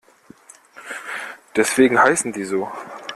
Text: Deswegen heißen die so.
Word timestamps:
Deswegen 1.55 1.99
heißen 1.99 2.33
die 2.33 2.43
so. 2.45 2.67